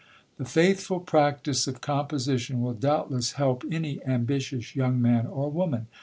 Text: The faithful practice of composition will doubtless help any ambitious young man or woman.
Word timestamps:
The 0.37 0.45
faithful 0.45 0.99
practice 0.99 1.67
of 1.67 1.79
composition 1.79 2.63
will 2.63 2.73
doubtless 2.73 3.33
help 3.33 3.63
any 3.71 4.03
ambitious 4.03 4.75
young 4.75 4.99
man 4.99 5.27
or 5.27 5.51
woman. 5.51 5.85